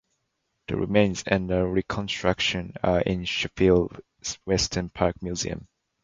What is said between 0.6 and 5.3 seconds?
The remains and a reconstruction are in Sheffield's Weston Park